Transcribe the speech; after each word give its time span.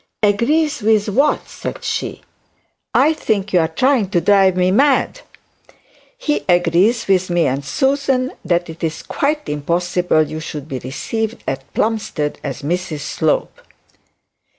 'Agree 0.23 0.67
with 0.81 1.09
what?' 1.09 1.47
said 1.47 1.83
she. 1.83 2.21
'I 2.95 3.13
think 3.13 3.53
you 3.53 3.59
are 3.59 3.67
trying 3.67 4.09
to 4.09 4.19
drive 4.19 4.57
me 4.57 4.71
mad.' 4.71 5.21
'He 6.17 6.43
agrees 6.49 7.07
with 7.07 7.29
me 7.29 7.45
and 7.45 7.63
Susan 7.63 8.31
that 8.43 8.67
it 8.67 8.83
is 8.83 9.03
quite 9.03 9.47
impossible 9.47 10.23
you 10.23 10.39
should 10.39 10.67
be 10.67 10.79
received 10.79 11.43
at 11.47 11.71
Plumstead 11.75 12.39
as 12.43 12.63
Mrs 12.63 13.01
Slope.' 13.01 13.61